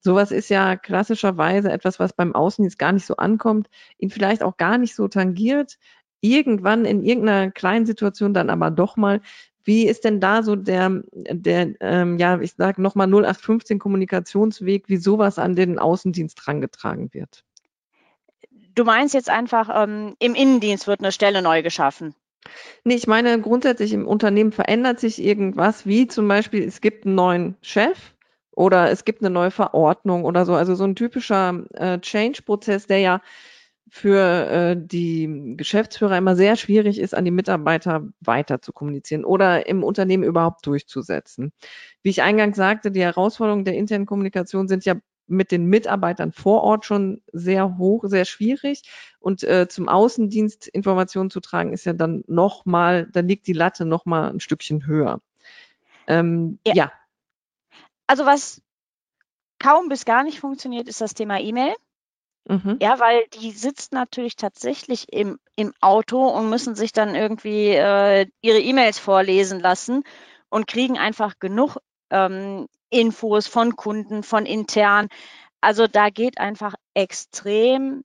Sowas 0.00 0.30
ist 0.30 0.48
ja 0.48 0.76
klassischerweise 0.76 1.70
etwas, 1.70 1.98
was 2.00 2.14
beim 2.14 2.34
Außendienst 2.34 2.78
gar 2.78 2.92
nicht 2.92 3.04
so 3.04 3.16
ankommt, 3.16 3.68
ihn 3.98 4.08
vielleicht 4.08 4.42
auch 4.42 4.56
gar 4.56 4.78
nicht 4.78 4.94
so 4.94 5.06
tangiert, 5.06 5.76
irgendwann 6.22 6.86
in 6.86 7.02
irgendeiner 7.02 7.50
kleinen 7.50 7.84
Situation 7.84 8.32
dann 8.32 8.48
aber 8.48 8.70
doch 8.70 8.96
mal. 8.96 9.20
Wie 9.68 9.86
ist 9.86 10.04
denn 10.04 10.18
da 10.18 10.42
so 10.42 10.56
der, 10.56 11.02
der 11.12 11.74
ähm, 11.80 12.16
ja, 12.16 12.40
ich 12.40 12.54
sage 12.54 12.80
nochmal 12.80 13.06
0815 13.06 13.78
Kommunikationsweg, 13.78 14.88
wie 14.88 14.96
sowas 14.96 15.38
an 15.38 15.56
den 15.56 15.78
Außendienst 15.78 16.40
herangetragen 16.40 17.12
wird? 17.12 17.44
Du 18.74 18.84
meinst 18.84 19.12
jetzt 19.12 19.28
einfach, 19.28 19.68
ähm, 19.74 20.14
im 20.20 20.34
Innendienst 20.34 20.86
wird 20.86 21.00
eine 21.00 21.12
Stelle 21.12 21.42
neu 21.42 21.62
geschaffen? 21.62 22.14
Nee, 22.84 22.94
ich 22.94 23.06
meine, 23.06 23.38
grundsätzlich 23.42 23.92
im 23.92 24.08
Unternehmen 24.08 24.52
verändert 24.52 25.00
sich 25.00 25.22
irgendwas, 25.22 25.84
wie 25.84 26.06
zum 26.06 26.26
Beispiel, 26.28 26.62
es 26.62 26.80
gibt 26.80 27.04
einen 27.04 27.16
neuen 27.16 27.58
Chef 27.60 28.14
oder 28.52 28.90
es 28.90 29.04
gibt 29.04 29.20
eine 29.20 29.28
neue 29.28 29.50
Verordnung 29.50 30.24
oder 30.24 30.46
so. 30.46 30.54
Also 30.54 30.76
so 30.76 30.84
ein 30.84 30.96
typischer 30.96 31.62
äh, 31.74 31.98
Change-Prozess, 31.98 32.86
der 32.86 33.00
ja 33.00 33.20
für 33.90 34.46
äh, 34.48 34.76
die 34.78 35.54
Geschäftsführer 35.56 36.16
immer 36.16 36.36
sehr 36.36 36.56
schwierig 36.56 36.98
ist, 36.98 37.14
an 37.14 37.24
die 37.24 37.30
Mitarbeiter 37.30 38.08
weiter 38.20 38.60
zu 38.60 38.72
kommunizieren 38.72 39.24
oder 39.24 39.66
im 39.66 39.82
Unternehmen 39.82 40.24
überhaupt 40.24 40.66
durchzusetzen. 40.66 41.52
Wie 42.02 42.10
ich 42.10 42.22
eingangs 42.22 42.56
sagte, 42.56 42.90
die 42.90 43.02
Herausforderungen 43.02 43.64
der 43.64 43.74
internen 43.74 44.06
Kommunikation 44.06 44.68
sind 44.68 44.84
ja 44.84 44.94
mit 45.28 45.52
den 45.52 45.66
Mitarbeitern 45.66 46.32
vor 46.32 46.62
Ort 46.62 46.86
schon 46.86 47.22
sehr 47.32 47.76
hoch, 47.78 48.04
sehr 48.06 48.24
schwierig. 48.24 48.82
Und 49.20 49.44
äh, 49.44 49.68
zum 49.68 49.88
Außendienst 49.88 50.66
Informationen 50.68 51.30
zu 51.30 51.40
tragen, 51.40 51.72
ist 51.72 51.84
ja 51.84 51.92
dann 51.92 52.24
nochmal, 52.26 53.08
da 53.12 53.20
liegt 53.20 53.46
die 53.46 53.52
Latte 53.52 53.84
nochmal 53.84 54.30
ein 54.30 54.40
Stückchen 54.40 54.86
höher. 54.86 55.20
Ähm, 56.06 56.58
ja. 56.66 56.74
ja. 56.74 56.92
Also 58.06 58.24
was 58.24 58.62
kaum 59.58 59.88
bis 59.88 60.04
gar 60.04 60.24
nicht 60.24 60.40
funktioniert, 60.40 60.88
ist 60.88 61.00
das 61.00 61.14
Thema 61.14 61.38
E-Mail. 61.38 61.74
Mhm. 62.48 62.78
Ja, 62.80 62.98
weil 62.98 63.26
die 63.34 63.50
sitzt 63.50 63.92
natürlich 63.92 64.34
tatsächlich 64.34 65.12
im, 65.12 65.38
im 65.54 65.74
Auto 65.80 66.26
und 66.26 66.48
müssen 66.48 66.74
sich 66.74 66.92
dann 66.92 67.14
irgendwie 67.14 67.68
äh, 67.68 68.26
ihre 68.40 68.58
E-Mails 68.58 68.98
vorlesen 68.98 69.60
lassen 69.60 70.02
und 70.48 70.66
kriegen 70.66 70.98
einfach 70.98 71.34
genug 71.38 71.76
ähm, 72.10 72.66
Infos 72.88 73.46
von 73.46 73.76
Kunden, 73.76 74.22
von 74.22 74.46
intern. 74.46 75.08
Also 75.60 75.86
da 75.86 76.08
geht 76.08 76.38
einfach 76.38 76.74
extrem 76.94 78.02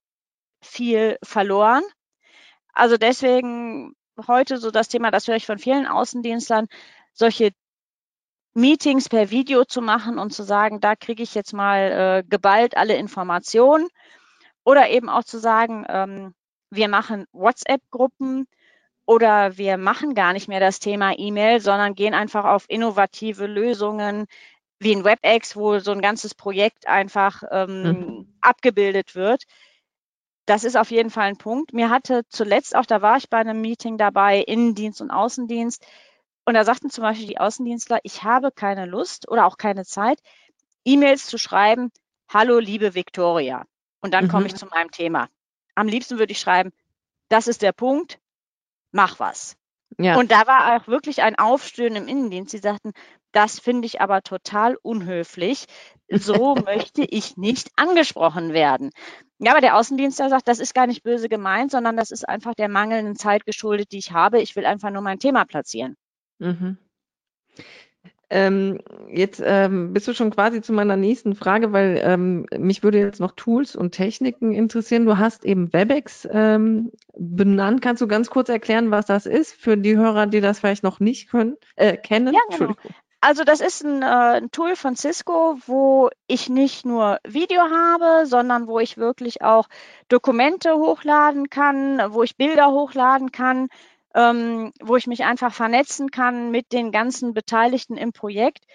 viel 0.61 1.17
verloren. 1.23 1.83
Also 2.73 2.97
deswegen 2.97 3.95
heute 4.27 4.57
so 4.57 4.71
das 4.71 4.89
Thema, 4.89 5.09
das 5.09 5.27
höre 5.27 5.37
ich 5.37 5.45
von 5.45 5.57
vielen 5.57 5.87
Außendienstlern, 5.87 6.67
solche 7.13 7.51
Meetings 8.55 9.07
per 9.07 9.31
Video 9.31 9.63
zu 9.63 9.81
machen 9.81 10.19
und 10.19 10.31
zu 10.33 10.43
sagen, 10.43 10.81
da 10.81 10.95
kriege 10.95 11.23
ich 11.23 11.33
jetzt 11.33 11.53
mal 11.53 11.79
äh, 11.79 12.23
geballt 12.27 12.75
alle 12.75 12.97
Informationen 12.97 13.87
oder 14.63 14.89
eben 14.89 15.09
auch 15.09 15.23
zu 15.23 15.39
sagen, 15.39 15.85
ähm, 15.89 16.33
wir 16.69 16.87
machen 16.87 17.25
WhatsApp-Gruppen 17.31 18.47
oder 19.05 19.57
wir 19.57 19.77
machen 19.77 20.15
gar 20.15 20.33
nicht 20.33 20.47
mehr 20.47 20.59
das 20.59 20.79
Thema 20.79 21.13
E-Mail, 21.17 21.59
sondern 21.59 21.95
gehen 21.95 22.13
einfach 22.13 22.45
auf 22.45 22.65
innovative 22.69 23.47
Lösungen 23.47 24.25
wie 24.79 24.95
ein 24.95 25.05
WebEx, 25.05 25.55
wo 25.55 25.79
so 25.79 25.91
ein 25.91 26.01
ganzes 26.01 26.35
Projekt 26.35 26.87
einfach 26.87 27.43
ähm, 27.51 27.83
mhm. 27.83 28.33
abgebildet 28.41 29.15
wird. 29.15 29.43
Das 30.45 30.63
ist 30.63 30.75
auf 30.75 30.91
jeden 30.91 31.09
Fall 31.09 31.27
ein 31.27 31.37
Punkt. 31.37 31.73
Mir 31.73 31.89
hatte 31.89 32.23
zuletzt 32.27 32.75
auch, 32.75 32.85
da 32.85 33.01
war 33.01 33.17
ich 33.17 33.29
bei 33.29 33.37
einem 33.37 33.61
Meeting 33.61 33.97
dabei, 33.97 34.39
Innendienst 34.39 35.01
und 35.01 35.09
Außendienst. 35.09 35.85
Und 36.45 36.55
da 36.55 36.65
sagten 36.65 36.89
zum 36.89 37.03
Beispiel 37.03 37.27
die 37.27 37.39
Außendienstler, 37.39 37.99
ich 38.03 38.23
habe 38.23 38.51
keine 38.51 38.85
Lust 38.85 39.29
oder 39.29 39.45
auch 39.45 39.57
keine 39.57 39.85
Zeit, 39.85 40.19
E-Mails 40.83 41.27
zu 41.27 41.37
schreiben, 41.37 41.91
hallo 42.27 42.59
liebe 42.59 42.93
Victoria. 42.93 43.65
Und 44.03 44.13
dann 44.13 44.25
mhm. 44.25 44.29
komme 44.29 44.45
ich 44.47 44.55
zu 44.55 44.65
meinem 44.67 44.91
Thema. 44.91 45.29
Am 45.75 45.87
liebsten 45.87 46.19
würde 46.19 46.33
ich 46.33 46.39
schreiben, 46.39 46.71
das 47.29 47.47
ist 47.47 47.61
der 47.61 47.71
Punkt, 47.71 48.19
mach 48.91 49.19
was. 49.19 49.57
Ja. 49.97 50.17
Und 50.17 50.29
da 50.31 50.45
war 50.45 50.75
auch 50.75 50.87
wirklich 50.87 51.21
ein 51.21 51.37
Aufstöhnen 51.37 52.03
im 52.03 52.07
Innendienst. 52.07 52.51
Sie 52.51 52.57
sagten, 52.57 52.91
das 53.31 53.59
finde 53.59 53.85
ich 53.85 54.01
aber 54.01 54.21
total 54.21 54.75
unhöflich. 54.75 55.65
So 56.09 56.55
möchte 56.65 57.03
ich 57.03 57.37
nicht 57.37 57.71
angesprochen 57.77 58.53
werden. 58.53 58.91
Ja, 59.39 59.51
aber 59.51 59.61
der 59.61 59.77
Außendienstler 59.77 60.29
sagt, 60.29 60.47
das 60.47 60.59
ist 60.59 60.75
gar 60.75 60.85
nicht 60.85 61.03
böse 61.03 61.29
gemeint, 61.29 61.71
sondern 61.71 61.95
das 61.95 62.11
ist 62.11 62.27
einfach 62.27 62.55
der 62.55 62.69
mangelnden 62.69 63.15
Zeit 63.15 63.45
geschuldet, 63.45 63.91
die 63.91 63.99
ich 63.99 64.11
habe. 64.11 64.41
Ich 64.41 64.55
will 64.55 64.65
einfach 64.65 64.89
nur 64.89 65.01
mein 65.01 65.19
Thema 65.19 65.45
platzieren. 65.45 65.95
Mhm. 66.39 66.77
Ähm, 68.35 68.79
jetzt 69.07 69.43
ähm, 69.45 69.93
bist 69.93 70.07
du 70.07 70.13
schon 70.15 70.31
quasi 70.31 70.59
zu 70.59 70.73
meiner 70.73 70.97
nächsten 70.97 71.35
Frage, 71.35 71.71
weil 71.71 72.01
ähm, 72.03 72.47
mich 72.57 72.81
würde 72.81 72.97
jetzt 72.97 73.19
noch 73.19 73.33
Tools 73.35 73.75
und 73.75 73.91
Techniken 73.91 74.53
interessieren. 74.53 75.05
Du 75.05 75.19
hast 75.19 75.45
eben 75.45 75.71
WebEx 75.71 76.27
ähm, 76.31 76.91
benannt. 77.15 77.83
Kannst 77.83 78.01
du 78.01 78.07
ganz 78.07 78.31
kurz 78.31 78.49
erklären, 78.49 78.89
was 78.89 79.05
das 79.05 79.27
ist 79.27 79.53
für 79.53 79.77
die 79.77 79.95
Hörer, 79.95 80.25
die 80.25 80.41
das 80.41 80.59
vielleicht 80.59 80.81
noch 80.81 80.99
nicht 80.99 81.29
können, 81.29 81.57
äh, 81.75 81.95
kennen? 81.95 82.33
Ja, 82.33 82.57
genau. 82.57 82.73
Also 83.21 83.43
das 83.43 83.61
ist 83.61 83.85
ein, 83.85 84.01
äh, 84.01 84.05
ein, 84.05 84.51
Tool 84.51 84.75
von 84.75 84.95
Cisco, 84.95 85.55
wo 85.67 86.09
ich 86.25 86.49
nicht 86.49 86.87
nur 86.87 87.19
Video 87.25 87.61
habe, 87.61 88.25
sondern 88.25 88.67
wo 88.67 88.79
ich 88.79 88.97
wirklich 88.97 89.43
auch 89.43 89.67
Dokumente 90.09 90.73
hochladen 90.73 91.51
kann, 91.51 92.01
wo 92.09 92.23
ich 92.23 92.35
Bilder 92.35 92.71
hochladen 92.71 93.31
kann, 93.31 93.69
ähm, 94.13 94.71
wo 94.81 94.95
ich 94.95 95.07
mich 95.07 95.23
einfach 95.23 95.53
vernetzen 95.53 96.11
kann 96.11 96.51
mit 96.51 96.71
den 96.71 96.91
ganzen 96.91 97.33
Beteiligten 97.33 97.97
im 97.97 98.13
Projekt. 98.13 98.65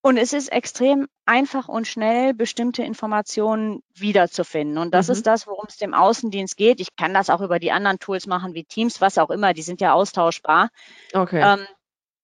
Und 0.00 0.16
es 0.16 0.32
ist 0.32 0.50
extrem 0.52 1.08
einfach 1.26 1.68
und 1.68 1.86
schnell, 1.86 2.32
bestimmte 2.32 2.82
Informationen 2.82 3.82
wiederzufinden. 3.94 4.78
Und 4.78 4.94
das 4.94 5.08
mhm. 5.08 5.12
ist 5.12 5.26
das, 5.26 5.46
worum 5.46 5.66
es 5.68 5.76
dem 5.76 5.92
Außendienst 5.92 6.56
geht. 6.56 6.80
Ich 6.80 6.94
kann 6.96 7.12
das 7.12 7.30
auch 7.30 7.40
über 7.40 7.58
die 7.58 7.72
anderen 7.72 7.98
Tools 7.98 8.26
machen, 8.26 8.54
wie 8.54 8.64
Teams, 8.64 9.00
was 9.00 9.18
auch 9.18 9.30
immer. 9.30 9.54
Die 9.54 9.62
sind 9.62 9.80
ja 9.80 9.92
austauschbar. 9.92 10.70
Okay. 11.12 11.42
Ähm, 11.42 11.66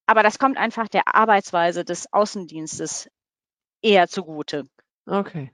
aber 0.07 0.23
das 0.23 0.39
kommt 0.39 0.57
einfach 0.57 0.89
der 0.89 1.15
Arbeitsweise 1.15 1.85
des 1.85 2.13
Außendienstes 2.13 3.11
eher 3.83 4.09
zugute. 4.09 4.65
Okay. 5.07 5.53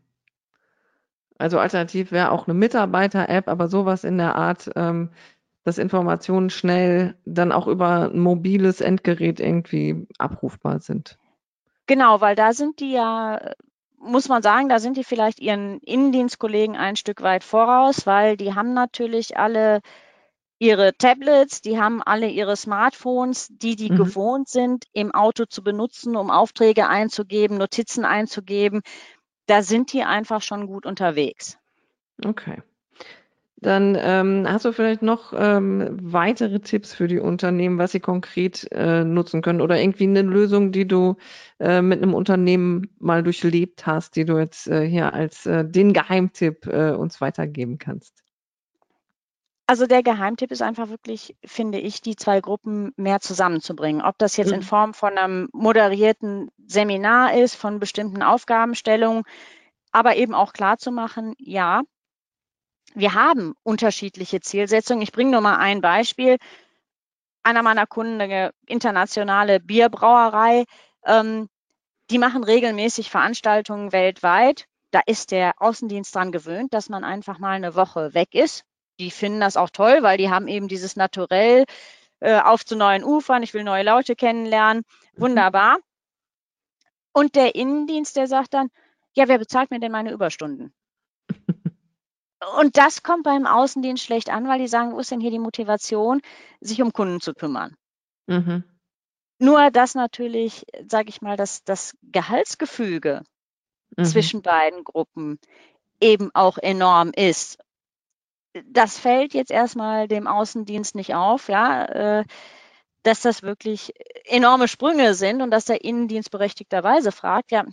Also 1.39 1.59
alternativ 1.59 2.13
wäre 2.13 2.33
auch 2.33 2.47
eine 2.47 2.55
Mitarbeiter-App, 2.55 3.49
aber 3.49 3.69
sowas 3.69 4.05
in 4.05 4.19
der 4.19 4.37
Art, 4.37 4.71
ähm, 4.77 5.11
dass 5.65 5.79
Informationen 5.79 6.51
schnell 6.51 7.15
dann 7.25 7.53
auch 7.53 7.67
über 7.67 8.11
ein 8.11 8.19
mobiles 8.19 8.81
Endgerät 8.81 9.41
irgendwie 9.41 10.07
abrufbar 10.19 10.81
sind. 10.81 11.19
Genau, 11.87 12.21
weil 12.21 12.37
da 12.37 12.53
sind 12.53 12.81
die 12.81 12.93
ja, 12.93 13.41
muss 13.99 14.29
man 14.29 14.43
sagen, 14.43 14.69
da 14.69 14.79
sind 14.79 14.97
die 14.97 15.05
vielleicht 15.05 15.41
ihren 15.41 15.81
Innendienstkollegen 15.81 16.77
ein 16.77 16.97
Stück 16.97 17.23
weit 17.23 17.45
voraus, 17.45 18.07
weil 18.07 18.37
die 18.37 18.55
haben 18.55 18.75
natürlich 18.75 19.37
alle 19.37 19.81
ihre 20.61 20.95
Tablets, 20.95 21.63
die 21.63 21.81
haben 21.81 22.03
alle 22.03 22.29
ihre 22.29 22.55
Smartphones, 22.55 23.49
die 23.51 23.77
die 23.77 23.91
mhm. 23.91 23.97
gewohnt 23.97 24.49
sind, 24.49 24.85
im 24.93 25.13
Auto 25.13 25.47
zu 25.47 25.65
benutzen, 25.65 26.17
um 26.17 26.31
Aufträge 26.31 26.87
einzugeben, 26.87 27.57
Notizen 27.57 28.05
einzugeben. 28.05 28.83
Da 29.47 29.63
sind 29.63 29.93
die 29.93 30.05
einfach 30.05 30.43
schon 30.43 30.67
gut 30.67 30.87
unterwegs. 30.87 31.59
Okay. 32.25 32.63
Dann 33.63 33.97
ähm, 34.01 34.47
hast 34.49 34.65
du 34.65 34.73
vielleicht 34.73 35.03
noch 35.03 35.35
ähm, 35.37 35.99
weitere 36.01 36.61
Tipps 36.61 36.95
für 36.95 37.09
die 37.09 37.19
Unternehmen, 37.19 37.77
was 37.77 37.93
sie 37.93 38.01
konkret 38.01 38.67
äh, 38.73 39.05
nutzen 39.05 39.43
können 39.43 39.61
oder 39.61 39.79
irgendwie 39.79 40.05
eine 40.05 40.23
Lösung, 40.23 40.73
die 40.73 40.89
du 40.89 41.17
äh, 41.59 41.83
mit 41.83 42.03
einem 42.03 42.15
Unternehmen 42.15 42.89
mal 42.99 43.23
durchlebt 43.23 43.87
hast, 43.87 44.17
die 44.17 44.25
du 44.25 44.39
jetzt 44.39 44.67
äh, 44.67 44.89
hier 44.89 45.13
als 45.13 45.45
äh, 45.45 45.65
den 45.67 45.93
Geheimtipp 45.93 46.67
äh, 46.67 46.93
uns 46.93 47.21
weitergeben 47.21 47.79
kannst. 47.79 48.15
Also 49.67 49.87
der 49.87 50.03
Geheimtipp 50.03 50.51
ist 50.51 50.63
einfach 50.63 50.89
wirklich, 50.89 51.37
finde 51.45 51.79
ich, 51.79 52.01
die 52.01 52.17
zwei 52.17 52.41
Gruppen 52.41 52.93
mehr 52.97 53.21
zusammenzubringen. 53.21 54.03
Ob 54.03 54.19
das 54.19 54.37
jetzt 54.37 54.49
mhm. 54.49 54.55
in 54.55 54.63
Form 54.63 54.95
von 54.95 55.17
einem 55.17 55.49
moderierten 55.53 56.51
Seminar 56.67 57.35
ist, 57.35 57.55
von 57.55 57.79
bestimmten 57.79 58.23
Aufgabenstellungen, 58.23 59.23
aber 59.93 60.17
eben 60.17 60.35
auch 60.35 60.55
klar 60.55 60.79
zu 60.79 60.91
machen, 60.91 61.35
ja, 61.39 61.83
wir 62.95 63.15
haben 63.15 63.55
unterschiedliche 63.63 64.41
Zielsetzungen. 64.41 65.03
Ich 65.03 65.13
bringe 65.13 65.31
nur 65.31 65.41
mal 65.41 65.57
ein 65.57 65.81
Beispiel. 65.81 66.37
Einer 67.43 67.63
meiner 67.63 67.87
Kunden, 67.87 68.21
eine 68.21 68.53
internationale 68.67 69.61
Bierbrauerei, 69.61 70.65
ähm, 71.05 71.49
die 72.11 72.19
machen 72.19 72.45
regelmäßig 72.45 73.11
Veranstaltungen 73.11 73.93
weltweit. 73.93 74.67
Da 74.91 75.01
ist 75.07 75.31
der 75.31 75.53
Außendienst 75.59 76.15
dran 76.15 76.33
gewöhnt, 76.33 76.75
dass 76.75 76.89
man 76.89 77.05
einfach 77.05 77.39
mal 77.39 77.53
eine 77.53 77.77
Woche 77.77 78.13
weg 78.15 78.35
ist. 78.35 78.65
Die 78.99 79.11
finden 79.11 79.41
das 79.41 79.57
auch 79.57 79.71
toll, 79.71 80.03
weil 80.03 80.19
die 80.19 80.29
haben 80.29 80.49
eben 80.49 80.69
dieses 80.69 80.97
Naturell 80.97 81.65
äh, 82.19 82.41
auf 82.41 82.65
zu 82.65 82.77
neuen 82.77 83.05
Ufern, 83.05 83.43
ich 83.43 83.55
will 83.55 83.65
neue 83.65 83.85
Leute 83.85 84.17
kennenlernen. 84.17 84.83
Mhm. 85.15 85.23
Wunderbar. 85.23 85.79
Und 87.13 87.35
der 87.35 87.55
Innendienst, 87.55 88.17
der 88.17 88.27
sagt 88.27 88.55
dann, 88.55 88.69
ja, 89.15 89.27
wer 89.29 89.39
bezahlt 89.39 89.71
mir 89.71 89.81
denn 89.81 89.93
meine 89.93 90.13
Überstunden? 90.13 90.73
Und 92.61 92.77
das 92.77 93.03
kommt 93.03 93.25
beim 93.25 93.47
Außendienst 93.47 94.03
schlecht 94.05 94.31
an, 94.31 94.47
weil 94.49 94.59
die 94.59 94.69
sagen, 94.69 94.93
wo 94.93 94.99
ist 94.99 95.11
denn 95.11 95.21
hier 95.21 95.31
die 95.31 95.39
Motivation, 95.39 96.21
sich 96.61 96.81
um 96.83 96.93
Kunden 96.93 97.21
zu 97.21 97.35
kümmern? 97.35 97.77
Mhm. 98.29 98.65
Nur, 99.39 99.71
dass 99.71 99.95
natürlich, 99.95 100.67
sage 100.87 101.09
ich 101.09 101.23
mal, 101.23 101.37
dass 101.37 101.65
das 101.65 101.97
Gehaltsgefüge 102.03 103.23
Mhm. 103.99 104.05
zwischen 104.05 104.43
beiden 104.43 104.85
Gruppen 104.85 105.39
eben 106.01 106.31
auch 106.35 106.59
enorm 106.59 107.13
ist. 107.17 107.59
Das 108.67 108.99
fällt 108.99 109.35
jetzt 109.35 109.51
erstmal 109.51 110.09
dem 110.09 110.27
Außendienst 110.27 110.95
nicht 110.95 111.15
auf, 111.15 111.49
ja, 111.49 111.85
äh, 112.21 112.25
dass 113.05 113.23
das 113.23 113.43
wirklich 113.43 113.93
enorme 114.27 114.69
Sprünge 114.69 115.15
sind 115.15 115.43
und 115.43 115.51
dass 115.51 115.67
der 115.67 115.85
Innendienst 115.85 116.31
berechtigterweise 116.31 117.13
fragt, 117.13 117.53
ja, 117.53 117.65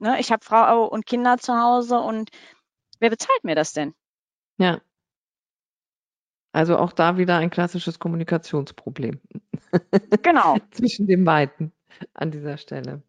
ne, 0.00 0.20
ich 0.20 0.32
habe 0.32 0.44
Frau 0.44 0.86
und 0.86 1.06
Kinder 1.06 1.38
zu 1.38 1.54
Hause 1.60 1.98
und 2.00 2.30
wer 2.98 3.10
bezahlt 3.10 3.44
mir 3.44 3.54
das 3.54 3.72
denn? 3.72 3.94
Ja. 4.58 4.80
Also 6.52 6.78
auch 6.78 6.92
da 6.92 7.18
wieder 7.18 7.36
ein 7.36 7.50
klassisches 7.50 7.98
Kommunikationsproblem 7.98 9.20
Genau. 10.22 10.56
zwischen 10.70 11.06
den 11.06 11.24
beiden 11.24 11.72
an 12.14 12.30
dieser 12.30 12.56
Stelle. 12.56 13.02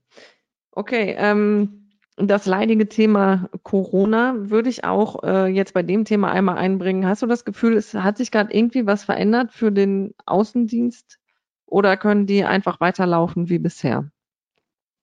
Okay, 0.71 1.15
ähm, 1.17 1.89
das 2.17 2.45
leidige 2.45 2.89
Thema 2.89 3.49
Corona 3.63 4.33
würde 4.37 4.69
ich 4.69 4.83
auch 4.83 5.23
äh, 5.23 5.45
jetzt 5.47 5.73
bei 5.73 5.83
dem 5.83 6.03
Thema 6.03 6.31
einmal 6.31 6.57
einbringen. 6.57 7.07
Hast 7.07 7.21
du 7.21 7.27
das 7.27 7.45
Gefühl, 7.45 7.77
es 7.77 7.93
hat 7.93 8.17
sich 8.17 8.31
gerade 8.31 8.53
irgendwie 8.53 8.85
was 8.85 9.03
verändert 9.03 9.53
für 9.53 9.71
den 9.71 10.13
Außendienst 10.25 11.19
oder 11.67 11.95
können 11.95 12.25
die 12.25 12.43
einfach 12.43 12.79
weiterlaufen 12.79 13.49
wie 13.49 13.59
bisher? 13.59 14.09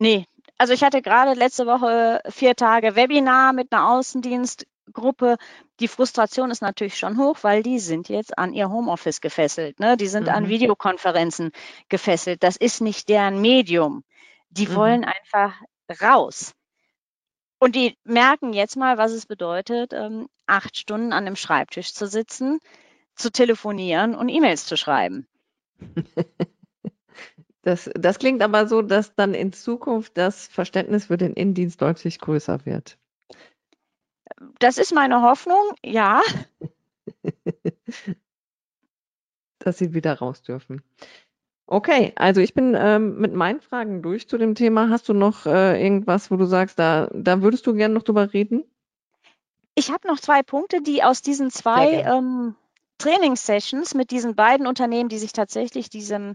Nee, 0.00 0.26
also 0.58 0.72
ich 0.72 0.82
hatte 0.82 1.02
gerade 1.02 1.34
letzte 1.38 1.66
Woche 1.66 2.20
vier 2.28 2.56
Tage 2.56 2.96
Webinar 2.96 3.52
mit 3.52 3.72
einer 3.72 3.88
Außendienstgruppe. 4.86 5.36
Die 5.80 5.88
Frustration 5.88 6.50
ist 6.50 6.62
natürlich 6.62 6.98
schon 6.98 7.18
hoch, 7.18 7.38
weil 7.42 7.62
die 7.62 7.78
sind 7.78 8.08
jetzt 8.08 8.36
an 8.38 8.52
ihr 8.52 8.68
Homeoffice 8.70 9.20
gefesselt. 9.20 9.80
Ne? 9.80 9.96
Die 9.96 10.06
sind 10.06 10.28
an 10.28 10.44
Mhm. 10.44 10.48
Videokonferenzen 10.48 11.50
gefesselt. 11.88 12.42
Das 12.42 12.56
ist 12.56 12.80
nicht 12.80 13.08
deren 13.08 13.40
Medium. 13.40 14.04
Die 14.50 14.68
Mhm. 14.68 14.74
wollen 14.74 15.04
einfach 15.04 15.60
raus. 16.02 16.54
Und 17.58 17.74
die 17.74 17.98
merken 18.04 18.52
jetzt 18.52 18.76
mal, 18.76 18.96
was 18.96 19.10
es 19.10 19.26
bedeutet, 19.26 19.92
ähm, 19.92 20.28
acht 20.46 20.76
Stunden 20.76 21.12
an 21.12 21.26
einem 21.26 21.34
Schreibtisch 21.36 21.92
zu 21.92 22.06
sitzen, 22.06 22.60
zu 23.16 23.30
telefonieren 23.32 24.14
und 24.14 24.28
E-Mails 24.28 24.66
zu 24.66 24.76
schreiben. 24.76 25.28
Das, 27.62 27.90
das 27.94 28.18
klingt 28.18 28.42
aber 28.42 28.68
so, 28.68 28.82
dass 28.82 29.14
dann 29.16 29.34
in 29.34 29.52
Zukunft 29.52 30.16
das 30.18 30.46
Verständnis 30.46 31.06
für 31.06 31.16
den 31.16 31.32
Innendienst 31.34 31.80
deutlich 31.82 32.18
größer 32.20 32.64
wird. 32.66 32.98
Das 34.59 34.78
ist 34.78 34.95
meine 34.95 35.23
Hoffnung, 35.23 35.73
ja. 35.85 36.23
dass 39.59 39.78
sie 39.78 39.95
wieder 39.95 40.19
raus 40.19 40.43
dürfen. 40.43 40.83
Okay, 41.66 42.12
also 42.16 42.40
ich 42.43 42.52
bin 42.52 42.76
ähm, 42.78 43.19
mit 43.19 43.33
meinen 43.33 43.61
Fragen 43.61 44.02
durch 44.02 44.28
zu 44.28 44.37
dem 44.37 44.54
Thema. 44.54 44.90
Hast 44.90 45.09
du 45.09 45.14
noch 45.14 45.47
äh, 45.47 45.83
irgendwas, 45.83 46.31
wo 46.31 46.37
du 46.37 46.45
sagst, 46.45 46.78
da, 46.78 47.09
da 47.12 47.40
würdest 47.40 47.66
du 47.66 47.75
gerne 47.75 47.95
noch 47.95 48.02
drüber 48.02 48.33
reden? 48.35 48.64
Ich 49.75 49.90
habe 49.90 50.07
noch 50.07 50.21
zwei 50.21 50.43
Punkte, 50.43 50.83
die 50.83 51.02
aus 51.02 51.23
diesen 51.23 51.50
zwei 51.50 52.02
ähm, 52.02 52.54
Trainingssessions 52.99 53.95
mit 53.95 54.11
diesen 54.11 54.37
beiden 54.37 54.66
Unternehmen, 54.66 55.09
die 55.09 55.19
sich 55.19 55.33
tatsächlich 55.33 55.88
diesem 55.88 56.35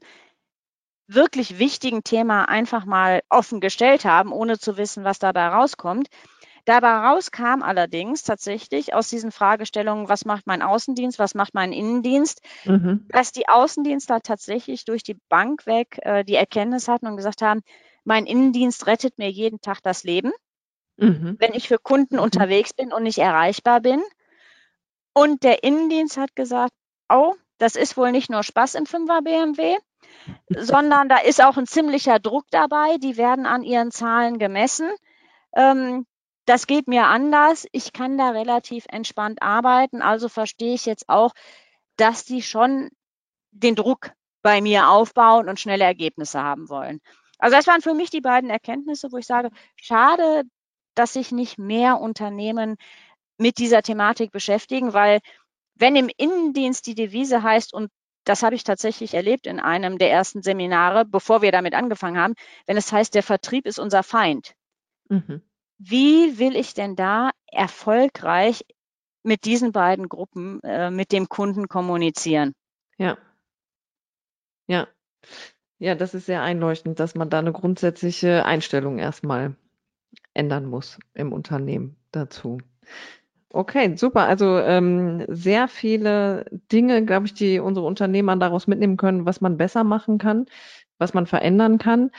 wirklich 1.08 1.58
wichtigen 1.58 2.03
Thema 2.03 2.46
einfach 2.46 2.86
mal 2.86 3.22
offen 3.29 3.62
gestellt 3.62 4.05
haben, 4.05 4.31
ohne 4.31 4.60
zu 4.60 4.77
wissen, 4.77 5.03
was 5.03 5.19
dabei 5.19 5.48
rauskommt. 5.48 6.08
Dabei 6.69 6.91
rauskam 7.09 7.63
allerdings 7.63 8.21
tatsächlich 8.21 8.93
aus 8.93 9.09
diesen 9.09 9.31
Fragestellungen, 9.31 10.07
was 10.07 10.23
macht 10.23 10.45
mein 10.45 10.62
Außendienst, 10.62 11.17
was 11.17 11.34
macht 11.34 11.55
mein 11.55 11.73
Innendienst, 11.73 12.41
Mhm. 12.63 13.08
dass 13.10 13.32
die 13.32 13.49
Außendienstler 13.49 14.21
tatsächlich 14.21 14.86
durch 14.86 15.01
die 15.01 15.17
Bank 15.29 15.65
weg 15.65 15.97
äh, 16.03 16.23
die 16.23 16.36
Erkenntnis 16.36 16.88
hatten 16.88 17.08
und 17.08 17.17
gesagt 17.17 17.41
haben, 17.41 17.62
mein 18.03 18.27
Innendienst 18.27 18.86
rettet 18.86 19.17
mir 19.17 19.32
jeden 19.32 19.62
Tag 19.62 19.82
das 19.82 20.03
Leben, 20.03 20.32
Mhm. 20.97 21.38
wenn 21.39 21.55
ich 21.55 21.67
für 21.67 21.79
Kunden 21.79 22.17
Mhm. 22.17 22.21
unterwegs 22.21 22.75
bin 22.75 22.93
und 22.93 23.01
nicht 23.01 23.17
erreichbar 23.17 23.79
bin. 23.79 24.03
Und 25.13 25.41
der 25.41 25.63
Innendienst 25.63 26.17
hat 26.17 26.36
gesagt, 26.36 26.73
oh, 27.12 27.34
das 27.58 27.77
ist 27.77 27.97
wohl 27.97 28.12
nicht 28.12 28.29
nur 28.29 28.43
Spaß 28.43 28.75
im 28.75 28.86
5er 28.86 29.23
BMW, 29.23 29.75
sondern 30.55 31.10
da 31.10 31.17
ist 31.17 31.43
auch 31.43 31.58
ein 31.58 31.65
ziemlicher 31.65 32.19
Druck 32.19 32.45
dabei. 32.51 32.97
Die 32.97 33.17
werden 33.17 33.47
an 33.47 33.63
ihren 33.63 33.89
Zahlen 33.89 34.38
gemessen. 34.38 34.91
Ähm, 35.55 36.05
das 36.49 36.65
geht 36.65 36.88
mir 36.88 37.05
anders. 37.05 37.67
Ich 37.73 37.93
kann 37.93 38.17
da 38.17 38.31
relativ 38.31 38.85
entspannt 38.89 39.43
arbeiten. 39.43 40.01
Also 40.01 40.29
verstehe 40.29 40.73
ich 40.73 40.88
jetzt 40.88 41.07
auch, 41.07 41.33
dass 41.95 42.25
die 42.25 42.41
schon 42.41 42.89
den 43.51 43.75
Druck 43.75 44.13
bei 44.41 44.59
mir 44.59 44.89
aufbauen 44.89 45.47
und 45.47 45.59
schnelle 45.59 45.83
Ergebnisse 45.83 46.41
haben 46.41 46.67
wollen. 46.67 47.01
Also 47.38 47.55
das 47.55 47.67
waren 47.67 47.81
für 47.81 47.93
mich 47.93 48.09
die 48.09 48.21
beiden 48.21 48.49
Erkenntnisse, 48.49 49.12
wo 49.12 49.17
ich 49.17 49.27
sage, 49.27 49.51
schade, 49.75 50.41
dass 50.95 51.13
sich 51.13 51.31
nicht 51.31 51.59
mehr 51.59 52.01
Unternehmen 52.01 52.77
mit 53.38 53.59
dieser 53.59 53.83
Thematik 53.83 54.31
beschäftigen, 54.31 54.93
weil 54.93 55.19
wenn 55.75 55.95
im 55.95 56.09
Innendienst 56.17 56.88
die 56.88 56.95
Devise 56.95 57.43
heißt, 57.43 57.75
und 57.75 57.91
das 58.23 58.41
habe 58.41 58.55
ich 58.55 58.63
tatsächlich 58.63 59.13
erlebt 59.13 59.45
in 59.45 59.59
einem 59.59 59.99
der 59.99 60.12
ersten 60.12 60.41
Seminare, 60.41 61.05
bevor 61.05 61.43
wir 61.43 61.51
damit 61.51 61.75
angefangen 61.75 62.17
haben, 62.17 62.33
wenn 62.65 62.75
es 62.75 62.91
heißt, 62.91 63.13
der 63.13 63.23
Vertrieb 63.23 63.67
ist 63.67 63.77
unser 63.77 64.01
Feind. 64.01 64.55
Mhm. 65.09 65.43
Wie 65.79 66.37
will 66.39 66.57
ich 66.57 66.73
denn 66.73 66.95
da 66.95 67.31
erfolgreich 67.47 68.65
mit 69.23 69.45
diesen 69.45 69.71
beiden 69.71 70.09
Gruppen, 70.09 70.61
äh, 70.63 70.91
mit 70.91 71.11
dem 71.13 71.29
Kunden 71.29 71.67
kommunizieren? 71.69 72.53
Ja. 72.97 73.17
Ja. 74.67 74.87
Ja, 75.79 75.95
das 75.95 76.13
ist 76.13 76.25
sehr 76.25 76.41
einleuchtend, 76.41 76.99
dass 76.99 77.15
man 77.15 77.29
da 77.29 77.39
eine 77.39 77.53
grundsätzliche 77.53 78.45
Einstellung 78.45 78.99
erstmal 78.99 79.55
ändern 80.33 80.65
muss 80.65 80.99
im 81.13 81.31
Unternehmen 81.31 81.95
dazu. 82.11 82.57
Okay, 83.51 83.95
super. 83.95 84.27
Also 84.27 84.59
ähm, 84.59 85.25
sehr 85.29 85.67
viele 85.67 86.45
Dinge, 86.71 87.05
glaube 87.05 87.25
ich, 87.27 87.33
die 87.33 87.59
unsere 87.59 87.85
Unternehmer 87.85 88.35
daraus 88.35 88.67
mitnehmen 88.67 88.97
können, 88.97 89.25
was 89.25 89.41
man 89.41 89.57
besser 89.57 89.83
machen 89.83 90.17
kann, 90.17 90.45
was 90.97 91.13
man 91.13 91.25
verändern 91.25 91.77
kann. 91.77 92.11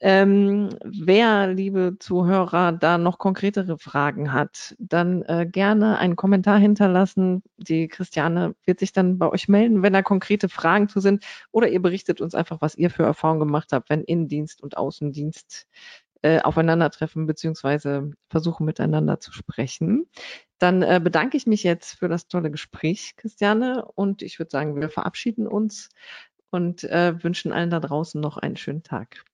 Ähm, 0.00 0.68
wer, 0.84 1.48
liebe 1.48 1.96
Zuhörer, 1.98 2.70
da 2.72 2.98
noch 2.98 3.18
konkretere 3.18 3.78
Fragen 3.78 4.32
hat, 4.32 4.76
dann 4.78 5.22
äh, 5.22 5.44
gerne 5.50 5.98
einen 5.98 6.14
Kommentar 6.14 6.58
hinterlassen. 6.58 7.42
Die 7.56 7.88
Christiane 7.88 8.54
wird 8.64 8.78
sich 8.78 8.92
dann 8.92 9.18
bei 9.18 9.28
euch 9.28 9.48
melden, 9.48 9.82
wenn 9.82 9.92
da 9.92 10.02
konkrete 10.02 10.48
Fragen 10.48 10.88
zu 10.88 11.00
sind. 11.00 11.24
Oder 11.50 11.68
ihr 11.68 11.82
berichtet 11.82 12.20
uns 12.20 12.34
einfach, 12.34 12.60
was 12.60 12.76
ihr 12.76 12.90
für 12.90 13.02
Erfahrungen 13.02 13.40
gemacht 13.40 13.72
habt, 13.72 13.90
wenn 13.90 14.02
Innendienst 14.04 14.62
und 14.62 14.76
Außendienst 14.76 15.66
äh, 16.22 16.40
aufeinandertreffen 16.40 17.26
beziehungsweise 17.26 18.12
versuchen 18.28 18.66
miteinander 18.66 19.20
zu 19.20 19.32
sprechen. 19.32 20.06
Dann 20.58 20.82
äh, 20.82 21.00
bedanke 21.02 21.36
ich 21.36 21.46
mich 21.46 21.62
jetzt 21.62 21.98
für 21.98 22.08
das 22.08 22.28
tolle 22.28 22.50
Gespräch, 22.50 23.14
Christiane, 23.16 23.84
und 23.84 24.22
ich 24.22 24.38
würde 24.38 24.50
sagen, 24.50 24.80
wir 24.80 24.90
verabschieden 24.90 25.46
uns 25.46 25.90
und 26.50 26.84
äh, 26.84 27.22
wünschen 27.22 27.52
allen 27.52 27.70
da 27.70 27.80
draußen 27.80 28.20
noch 28.20 28.36
einen 28.36 28.56
schönen 28.56 28.82
Tag. 28.82 29.24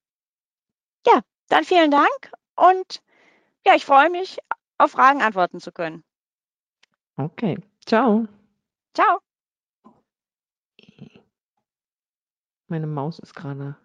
Ja, 1.06 1.20
dann 1.48 1.64
vielen 1.64 1.90
Dank 1.90 2.32
und 2.56 3.02
ja, 3.66 3.74
ich 3.74 3.84
freue 3.84 4.10
mich, 4.10 4.38
auf 4.78 4.92
Fragen 4.92 5.22
antworten 5.22 5.60
zu 5.60 5.72
können. 5.72 6.04
Okay, 7.16 7.58
ciao. 7.86 8.26
Ciao. 8.94 9.20
Meine 12.66 12.86
Maus 12.86 13.18
ist 13.18 13.34
gerade 13.34 13.76